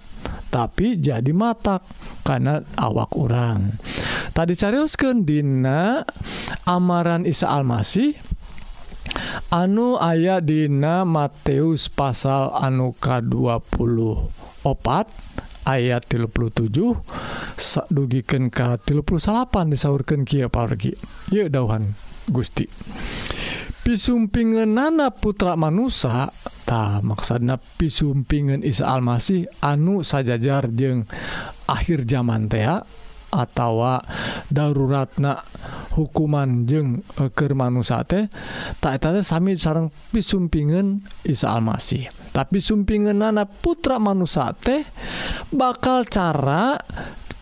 tapi 0.54 1.02
jadi 1.02 1.34
matak 1.34 1.82
karena 2.22 2.62
awak 2.78 3.18
orang 3.18 3.74
tadi 4.30 4.54
seriuskan 4.54 5.26
Dina 5.26 6.06
amaran 6.70 7.26
Isa 7.26 7.50
Almasih 7.50 8.14
anu 9.50 9.96
aya 10.00 10.40
dina 10.42 11.06
Matius 11.06 11.88
pasal 11.90 12.52
anuka 12.56 13.20
24 13.24 14.66
ayat 15.66 16.02
37 16.06 16.70
dugiken 17.90 18.48
ka 18.54 18.78
38 18.78 19.72
disaurkan 19.72 20.22
Ki 20.22 20.46
pargi 20.46 20.94
y 21.34 21.50
dauhan 21.50 21.98
Gusti. 22.30 22.66
Pisumpingen 23.86 24.74
nana 24.74 25.14
putra 25.14 25.54
manusia 25.54 26.26
tak 26.66 27.06
maksana 27.06 27.54
pisumpingen 27.78 28.66
Isa 28.66 28.90
Almasih 28.90 29.46
anu 29.62 30.02
sajajar 30.02 30.74
jeung 30.74 31.06
akhir 31.70 32.02
zaman 32.02 32.50
tea 32.50 32.82
atawa 33.36 34.00
daruratna 34.48 35.36
hukuman 35.96 36.64
jeung 36.64 37.04
ekermanate 37.20 38.32
tak 38.80 39.00
Sami 39.24 39.56
sarang 39.56 39.92
pisumpingen 40.12 41.04
Isa 41.24 41.52
Almasih. 41.52 42.08
Tapi 42.32 42.60
sumpingen 42.60 43.20
nana 43.20 43.48
putra 43.48 43.96
teh 44.60 44.84
bakal 45.52 46.04
cara 46.04 46.76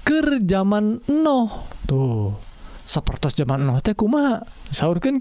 ke 0.06 0.38
zaman 0.46 1.02
Noh. 1.10 1.66
Tuh 1.86 2.34
seperti 2.86 3.42
zaman 3.42 3.66
Noh 3.66 3.82
teh 3.82 3.98
kumaha? 3.98 4.38
Sauurkan 4.70 5.18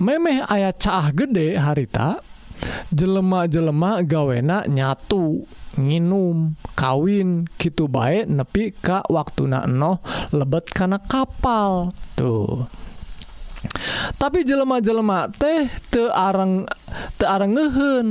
memeh 0.00 0.44
ayat 0.44 0.80
cah 0.80 1.12
gede 1.12 1.56
harita 1.56 2.20
jelema-jelema 2.90 4.02
gawena 4.02 4.66
nyatu 4.66 5.46
nginum 5.78 6.58
kawin 6.74 7.46
gitu 7.56 7.86
baik 7.86 8.26
nepi 8.26 8.74
Ka 8.74 9.06
waktu 9.06 9.46
nano 9.46 10.02
lebet 10.34 10.68
karena 10.74 10.98
kapal 10.98 11.94
tuh. 12.18 12.66
Tapi 14.16 14.42
jelema-jelema 14.42 15.28
teh 15.30 15.68
teareng 15.92 16.64
teareng 17.20 17.52
ngehen 17.54 18.06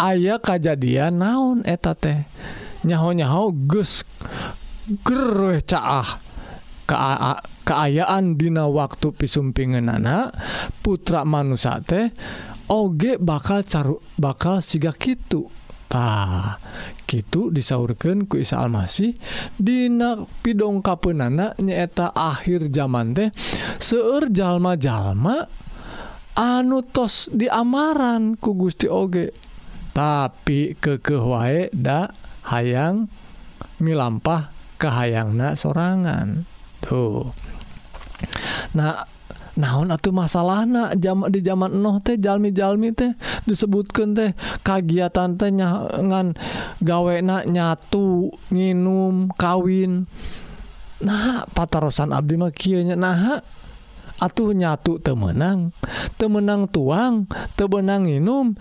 ayaah 0.00 0.40
kejadian 0.40 1.20
naon 1.20 1.60
eta 1.68 1.92
teh? 1.92 2.24
Nyaho-nyaho 2.84 3.52
gus 3.68 4.04
ger 5.04 5.60
caah. 5.64 6.20
Ka 6.84 7.40
keayaan 7.64 8.36
Dina 8.36 8.68
waktu 8.68 9.08
pisumpingan 9.16 9.88
anak 9.88 10.36
putra 10.84 11.24
manusa 11.24 11.80
teh 11.80 12.12
oge 12.68 13.20
bakal 13.20 13.64
caru 13.66 13.96
bakal 14.16 14.60
siga 14.64 14.92
kitu. 14.94 15.48
Tah 15.84 16.58
gitu 17.06 17.54
disaurkan 17.54 18.26
ku 18.26 18.40
Isa 18.40 18.58
Almasih. 18.58 19.14
Dina 19.54 20.18
pidong 20.42 20.82
kapenana 20.82 21.54
nyaeta 21.60 22.10
akhir 22.10 22.72
zaman 22.74 23.14
teh 23.14 23.30
seueur 23.78 24.26
jalma-jalma 24.32 25.46
anu 26.34 26.82
tos 26.82 27.30
diamaran 27.30 28.34
ku 28.34 28.58
Gusti 28.58 28.90
Oge. 28.90 29.30
Tapi 29.94 30.74
kekeh 30.74 31.22
wae 31.22 31.70
da 31.70 32.10
hayang 32.50 33.06
milampah 33.78 34.50
ke 34.74 34.90
hayangna 34.90 35.54
sorangan. 35.54 36.42
Tuh. 36.82 37.30
Nah 38.74 39.13
naon 39.54 39.90
atuh 39.94 40.10
masalahna? 40.10 40.94
Jam 40.98 41.26
di 41.30 41.40
zaman 41.42 41.78
enoh 41.78 42.02
teh 42.02 42.18
jalmi-jalmi 42.18 42.90
teh 42.94 43.14
disebutkan 43.46 44.14
teh 44.14 44.30
kagiatan 44.66 45.38
teh 45.38 45.50
nyangan 45.54 46.34
gawenak 46.82 47.46
nyatu 47.46 48.34
nginum 48.50 49.30
kawin. 49.34 50.06
Nah 51.02 51.44
patarosan 51.50 52.14
abdi 52.14 52.38
mah 52.38 52.54
kieu 52.54 52.82
nya 52.82 52.94
nah 52.98 53.42
atuh 54.22 54.54
nyatu 54.54 55.02
temenang 55.02 55.74
temenang 56.16 56.70
tuang 56.70 57.26
temenang 57.58 58.06
nginum 58.06 58.54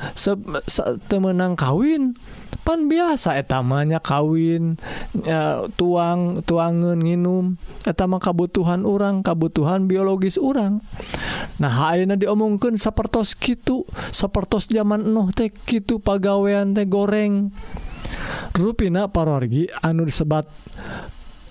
temenang 1.10 1.54
kawin. 1.54 2.18
pan 2.64 2.88
biasa 2.88 3.36
etamanya 3.36 4.00
kawin 4.00 4.80
uh, 5.28 5.68
tuang 5.76 6.40
tuangan 6.48 6.96
minum 6.96 7.60
etama 7.84 8.24
kabutuhan 8.24 8.88
orang 8.88 9.20
kabutuhan 9.20 9.92
biologis 9.92 10.40
orang 10.40 10.80
nah 11.60 11.92
Aina 11.92 12.16
diomongkan 12.16 12.80
sepertos 12.80 13.36
gitu 13.36 13.84
sepertos 14.16 14.72
zaman 14.72 15.12
noh 15.12 15.24
euh 15.24 15.32
teh 15.32 15.50
gitu 15.66 15.98
pagawean 15.98 16.78
teh 16.78 16.86
goreng. 16.86 17.50
Ruina 18.54 19.10
parorgi 19.10 19.66
anu 19.82 20.06
disebat 20.06 20.46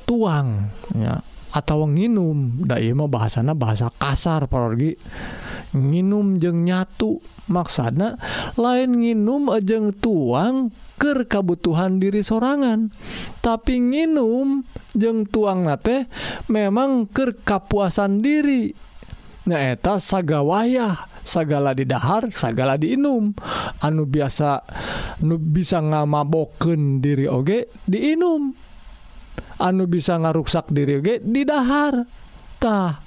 tuang 0.07 0.71
ya. 0.95 1.19
atau 1.53 1.85
nginum. 1.87 2.65
Day 2.65 2.91
bahasana 2.97 3.53
bahasa 3.53 3.93
kasar 3.95 4.49
pergi 4.49 4.97
nginum 5.77 6.41
jeng 6.41 6.65
nyatu. 6.65 7.21
Maksana 7.43 8.17
lain 8.57 9.03
nginum 9.03 9.51
ajeng 9.53 9.93
tuang 9.99 10.71
ke 10.97 11.27
kebutuhan 11.29 12.01
diri 12.01 12.25
sorangan. 12.25 12.89
Tapi 13.45 13.79
nginum 13.79 14.65
jeng 14.97 15.29
tuang 15.29 15.69
nate 15.69 16.09
memang 16.49 17.07
ke 17.11 17.37
kapuasan 17.45 18.25
diri. 18.25 18.73
Nyaeta 19.43 19.99
saga 19.99 20.39
wayah 20.41 21.13
segala 21.23 21.71
didahar 21.73 22.29
segala 22.35 22.75
diinum 22.75 23.31
anu 23.79 24.03
biasa 24.07 24.63
nu 25.23 25.39
bisa 25.39 25.79
ngamaboken 25.79 26.99
diri 26.99 27.31
oge 27.31 27.71
diinum 27.87 28.51
anu 29.59 29.89
bisa 29.89 30.17
ngaruksak 30.17 30.71
diriG 30.71 31.21
didahartah 31.25 33.03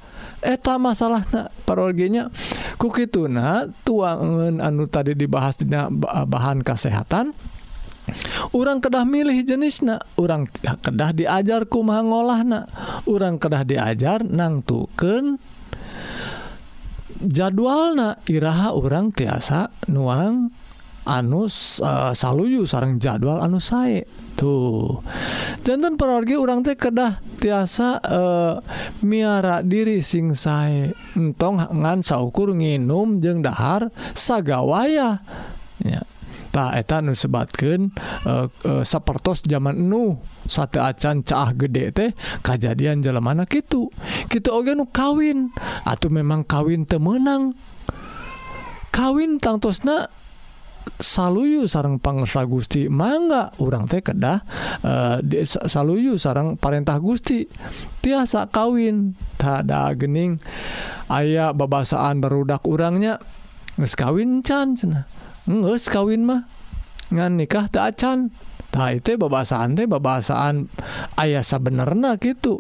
eta 0.46 0.78
masalah 0.78 1.26
parolnya 1.66 2.30
kuki 2.78 3.10
tuna 3.10 3.66
tuangan 3.82 4.62
anu 4.62 4.86
tadi 4.86 5.18
dibahas 5.18 5.58
tidak 5.58 5.90
bahan 6.30 6.62
kesehatan 6.62 7.34
orang 8.54 8.78
kedah 8.78 9.06
milih 9.08 9.42
jenis 9.42 9.82
nah 9.82 9.98
orang 10.22 10.46
kedah 10.62 11.12
diajar 11.18 11.66
kumangolah 11.66 12.46
nah 12.46 12.66
orang 13.10 13.42
kedah 13.42 13.66
diajar 13.66 14.22
nangtuken 14.22 15.42
jadwal 17.26 17.98
nah 17.98 18.14
Iraha 18.30 18.78
orang 18.78 19.10
tiasa 19.10 19.74
nuang 19.90 20.54
anus 21.06 21.80
uh, 21.80 22.12
eh, 22.12 22.14
saluyu 22.18 22.66
sarang 22.66 22.98
jadwal 22.98 23.40
anu 23.40 23.62
sae. 23.62 24.04
Tuh. 24.36 25.00
Jantan 25.64 25.96
perorgi 25.96 26.36
orang 26.36 26.60
teh 26.60 26.76
kedah 26.76 27.24
tiasa 27.40 28.04
uh, 28.04 28.60
miara 29.06 29.64
diri 29.64 30.04
sing 30.04 30.36
sae. 30.36 30.92
Entong 31.16 31.62
ngan 31.62 32.04
saukur 32.04 32.52
nginum 32.52 33.24
jeng 33.24 33.40
dahar 33.46 33.88
sagawaya. 34.18 35.24
Ya. 35.80 36.04
Tak 36.52 36.72
eta 36.80 37.04
nu 37.04 37.12
sebatkan 37.12 37.92
uh, 38.24 38.48
eh, 38.48 38.48
uh, 38.68 38.84
sapertos 38.84 39.44
zaman 39.44 39.92
nu 39.92 40.20
sate 40.48 40.80
acan 40.80 41.20
caah 41.20 41.52
gede 41.52 41.92
teh 41.92 42.10
kejadian 42.48 43.04
jalan 43.04 43.20
mana 43.20 43.44
gitu 43.44 43.92
kita 44.32 44.52
oge 44.52 44.72
nu 44.76 44.88
kawin. 44.88 45.52
Atau 45.84 46.12
memang 46.12 46.48
kawin 46.48 46.88
temenang 46.88 47.56
kawin 48.96 49.36
tangtosna 49.44 50.08
saluyu 51.00 51.68
sarang 51.68 52.00
pangsa 52.00 52.44
Gusti. 52.48 52.88
Mangga 52.88 53.54
urang 53.62 53.86
teh 53.90 54.02
kedah 54.02 54.42
uh, 54.86 55.18
saluyu 55.46 56.16
sarang 56.16 56.56
parentah 56.56 56.98
Gusti. 57.02 57.46
Tiasa 58.02 58.50
kawin 58.50 59.14
tada 59.36 59.92
gening. 59.98 60.40
Ayaah 61.12 61.54
babasaan 61.54 62.22
barudak 62.22 62.66
urangnya 62.66 63.22
nges 63.76 63.94
kawin 64.00 64.40
can 64.40 64.74
nges 65.46 65.92
kawin 65.92 66.26
mah 66.26 66.48
ngan 67.14 67.38
nikah 67.38 67.70
tak 67.70 68.00
can. 68.00 68.34
Tak 68.74 69.04
itu 69.04 69.16
babasaan 69.16 69.80
teh 69.80 69.88
babasaan 69.88 70.68
ayah 71.16 71.44
sabenerna 71.46 72.20
gitu 72.20 72.60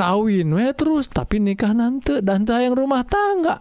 kawin 0.00 0.54
we 0.54 0.70
terus 0.72 1.12
tapi 1.12 1.42
nikah 1.42 1.74
nanti 1.76 2.22
dan 2.24 2.46
yang 2.46 2.72
rumah 2.72 3.04
tangga. 3.04 3.60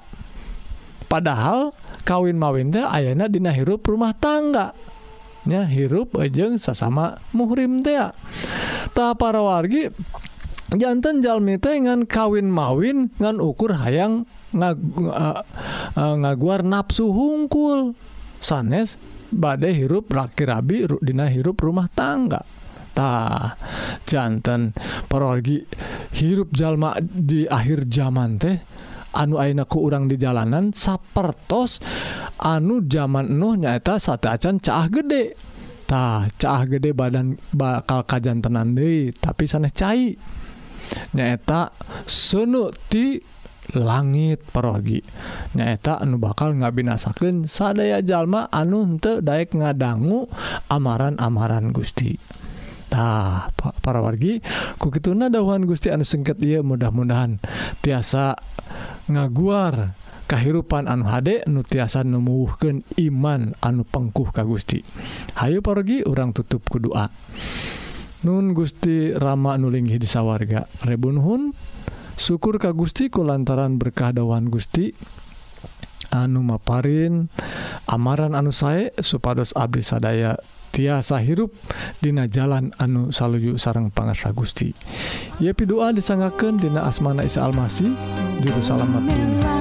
padahal 1.10 1.74
kawin 2.06 2.38
mawin 2.38 2.70
teh 2.70 2.86
ayana 2.86 3.26
dina 3.26 3.50
hirup 3.52 3.84
rumah 3.84 4.14
tangga. 4.14 4.72
Nya 5.50 5.66
hirup 5.66 6.14
ajeng 6.16 6.62
sesama 6.62 7.18
muhrim 7.34 7.82
teh 7.82 7.98
ya. 7.98 8.14
ta 8.94 9.18
para 9.18 9.42
wargi 9.42 9.90
jantan 10.76 11.26
jalmi 11.26 11.58
teh 11.58 11.82
ngan 11.82 12.06
kawin 12.06 12.54
mawin 12.54 13.10
ngan 13.18 13.42
ukur 13.42 13.74
hayang 13.74 14.30
eh, 14.54 14.76
eh, 15.98 16.16
ngaguar 16.22 16.62
nafsu 16.62 17.10
hungkul. 17.10 17.98
Sanes 18.40 18.96
badai 19.34 19.76
hirup 19.76 20.08
laki 20.16 20.48
rabi 20.48 20.88
dina 21.02 21.28
hirup 21.28 21.60
rumah 21.60 21.90
tangga. 21.92 22.46
Ta 22.94 23.10
jantan 24.06 24.74
para 25.08 25.30
wargi 25.34 25.66
hirup 26.14 26.52
jalma 26.54 26.98
di 27.02 27.46
akhir 27.48 27.88
zaman 27.90 28.38
teh 28.42 28.58
anu 29.16 29.42
ainaku 29.42 29.82
urang 29.90 30.06
di 30.06 30.18
jalanan 30.18 30.74
sapertos 30.76 31.82
anu 32.40 32.86
zaman 32.86 33.30
Nuh 33.38 33.56
nyaeta 33.58 33.98
sate 33.98 34.30
acan 34.30 34.60
gede. 34.60 35.34
Gedetah 35.90 36.30
cah 36.38 36.62
gede 36.70 36.94
badan 36.94 37.34
bakal 37.50 38.06
kajjan 38.06 38.46
tenan 38.46 38.78
De 38.78 39.10
tapi 39.10 39.50
sana 39.50 39.74
cair 39.74 40.14
nyaeta 41.18 41.74
senu 42.06 42.70
ti 42.90 43.18
langit 43.74 44.42
perogi. 44.54 45.02
Nyaeta 45.58 46.02
anu 46.02 46.22
bakal 46.22 46.58
ngabinasaken 46.58 47.50
sadaya 47.50 48.06
jalma 48.06 48.50
anu 48.54 48.86
untuk 48.86 49.26
Daek 49.26 49.58
ngadanggu 49.58 50.30
amaran-amaran 50.70 51.74
Gusti. 51.74 52.18
tah 52.90 53.54
para 53.56 54.02
wargi. 54.02 54.42
Kukituna 54.82 55.30
dahuhan 55.30 55.64
Gusti 55.70 55.94
anu 55.94 56.04
sengket 56.04 56.42
ia 56.42 56.66
mudah-mudahan 56.66 57.38
tiasa 57.86 58.36
ngaguar 59.08 59.94
kehidupan 60.30 60.86
anu 60.86 61.10
Hde 61.10 61.42
nutiasan 61.50 62.14
nemuuhken 62.14 62.86
iman 63.10 63.58
anu 63.66 63.82
pengkuh 63.86 64.30
ka 64.30 64.46
Gusti. 64.46 64.82
Hayu 65.38 65.66
pergi 65.66 66.06
orang 66.06 66.36
tutup 66.36 66.70
kedua 66.70 67.10
Nun 68.20 68.52
Gusti 68.52 69.16
Rama 69.16 69.56
nulingi 69.56 69.96
di 69.96 70.04
sawwarga 70.04 70.68
Rebunhun 70.84 71.56
syukur 72.20 72.60
ka 72.60 72.76
Gustiku 72.76 73.24
lantaran 73.24 73.80
berkahdawan 73.80 74.52
Gusti. 74.52 74.92
Anu 76.10 76.42
maparin 76.42 77.30
amaran 77.88 78.34
anu 78.36 78.52
saya 78.52 78.92
supados 79.00 79.54
Abdi 79.56 79.86
sadaya 79.86 80.36
tiasa 80.72 81.20
hirup 81.20 81.52
Dina 82.00 82.26
jalan 82.32 82.72
anu 82.80 83.12
saluyu 83.12 83.60
sarang 83.60 83.92
pangasa 83.92 84.32
Gusti 84.32 84.72
Yepi 85.44 85.68
doa 85.68 85.92
disangaken 85.92 86.58
Dina 86.62 86.88
asmana 86.88 87.28
Isa 87.28 87.44
Almasih 87.44 87.92
juru 88.40 88.62
salamat 88.64 89.04
dunia. 89.04 89.59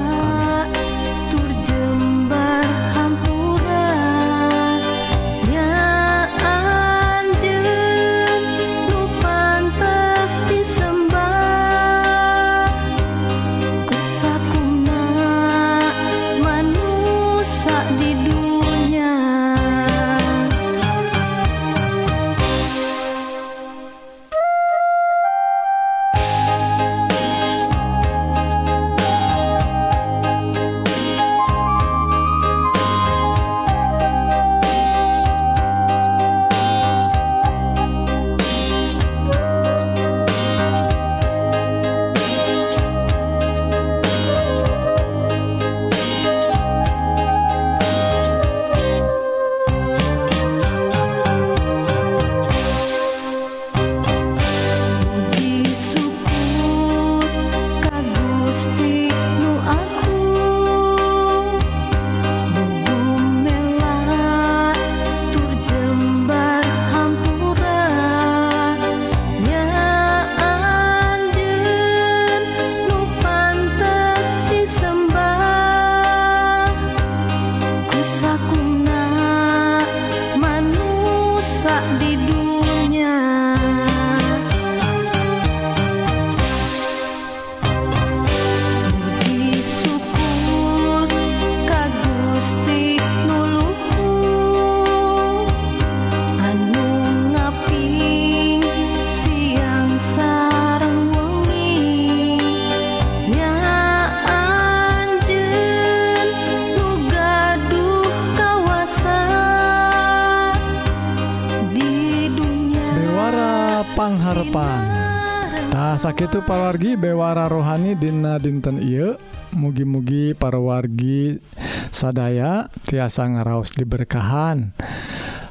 itu 116.29 116.45
parawargi 116.45 117.01
bewara 117.01 117.49
rohani 117.49 117.97
Dina 117.97 118.37
dinten 118.37 118.85
Ieu. 118.85 119.17
Mugi-mugi 119.57 120.37
parawargi 120.37 121.41
sadaya 121.88 122.69
tiasa 122.85 123.33
ngaraos 123.33 123.73
diberkahan. 123.73 124.77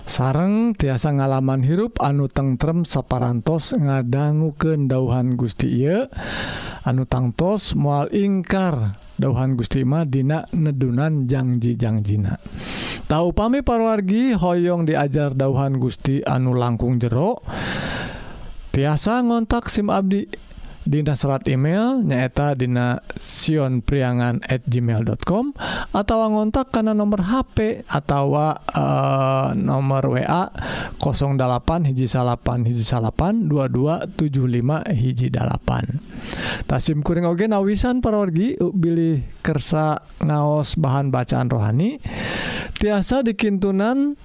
Sareng 0.06 0.78
tiasa 0.78 1.18
ngalaman 1.18 1.66
hirup 1.66 1.98
anu 1.98 2.30
tengrem 2.30 2.86
saparantos 2.86 3.74
ngadanggu 3.74 4.54
kedauhan 4.54 5.34
Gusti 5.34 5.82
Ieu. 5.82 6.06
Anu 6.86 7.10
tangtos 7.10 7.74
mual 7.74 8.14
ingkar 8.14 9.02
dauhan 9.18 9.58
Gustima 9.58 10.06
Dina 10.06 10.46
nedunan 10.54 11.26
Jangjijangjiina 11.26 12.38
tahu 13.10 13.34
pami 13.34 13.66
parwargi 13.66 14.38
Hoyong 14.38 14.86
diajar 14.86 15.34
dauhan 15.34 15.82
Gusti 15.82 16.22
anu 16.22 16.54
langkung 16.54 17.02
jero. 17.02 17.42
Tiasa 18.78 19.26
ngontak 19.26 19.74
SIM 19.74 19.90
Abdi 19.90 20.47
Dina 20.88 21.20
serat 21.20 21.44
email 21.52 22.00
nyaeta 22.00 22.56
Dina 22.56 23.04
Sion 23.20 23.84
priangan 23.84 24.40
at 24.48 24.64
gmail.com 24.64 25.52
atau 25.92 26.18
ngontak 26.32 26.72
karena 26.72 26.96
nomor 26.96 27.28
HP 27.28 27.84
atau 27.92 28.32
uh, 28.32 28.56
eh, 28.56 29.48
nomor 29.60 30.16
wa 30.16 30.48
08 31.04 31.92
hiji 31.92 32.08
salapan 32.08 32.64
hiji 32.64 32.88
salapan 32.88 33.52
2275 33.52 34.96
hiji 34.96 35.28
dalapan 35.28 36.00
Tasim 36.66 37.04
kuring 37.04 37.28
oge 37.28 37.52
nawisan 37.52 38.00
parorgi 38.00 38.56
bilih 38.60 39.24
kersa 39.44 40.00
ngaos 40.24 40.80
bahan 40.80 41.12
bacaan 41.12 41.52
rohani 41.52 42.00
tiasa 42.80 43.26
dikintunan 43.28 44.16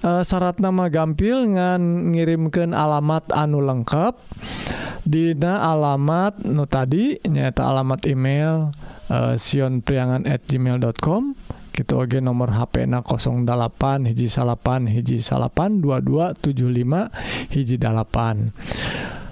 Eh, 0.00 0.08
uh, 0.08 0.24
syarat 0.24 0.56
nama 0.64 0.88
gampil 0.88 1.44
ngan 1.60 2.16
ngirimkan 2.16 2.72
alamat 2.72 3.28
anu 3.36 3.60
lengkap. 3.60 4.16
Dina 5.04 5.60
alamat 5.60 6.40
nu 6.48 6.64
tadi 6.64 7.20
nyata 7.28 7.68
alamat 7.68 8.08
email 8.08 8.72
uh, 9.12 9.36
sionpriangan 9.36 10.24
at 10.24 10.40
gmail.com 10.48 11.36
gitu 11.76 12.00
oke 12.00 12.16
nomor 12.16 12.48
HP 12.48 12.88
na 12.88 13.04
08 13.04 14.08
hiji 14.08 14.32
salapan 14.32 14.88
hiji 14.88 15.20
salapan 15.20 15.84
2275 15.84 17.52
hiji 17.52 17.76
dalapan. 17.76 18.56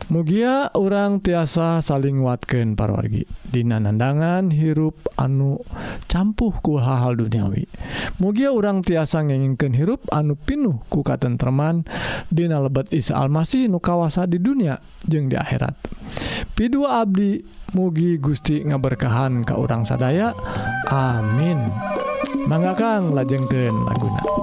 Mugia 0.09 0.73
orang 0.73 1.21
tiasa 1.21 1.85
saling 1.85 2.25
watken 2.25 2.81
parwargi 2.81 3.29
Dinanandangan 3.45 4.49
hirup 4.49 4.97
anu 5.21 5.61
campuh 6.09 6.49
ku 6.65 6.81
hal-hal 6.81 7.13
duniawi. 7.13 7.69
Mugia 8.17 8.49
orang 8.49 8.81
tiasa 8.81 9.21
ngenginken 9.21 9.77
hirup 9.77 10.09
anu 10.09 10.33
pinuh 10.33 10.81
ku 10.89 11.05
katentreman. 11.05 11.85
Dina 12.33 12.57
lebet 12.57 12.89
Isa 12.97 13.21
Almasih 13.21 13.69
nu 13.69 13.85
kawasa 13.85 14.25
di 14.25 14.41
dunia 14.41 14.81
jeung 15.05 15.29
di 15.29 15.37
akhirat. 15.37 15.77
Pidu 16.57 16.89
Abdi 16.89 17.45
mugi 17.77 18.17
Gusti 18.17 18.65
ngaberkahan 18.65 19.45
ke 19.45 19.53
orang 19.61 19.85
sadaya. 19.85 20.33
Amin. 20.89 21.61
Manggakan 22.49 23.13
lajengken 23.13 23.77
laguna. 23.85 24.38